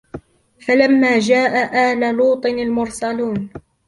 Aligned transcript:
فلما 0.67 1.19
جاء 1.19 1.75
آل 1.75 2.15
لوط 2.15 2.45
المرسلون 2.45 3.49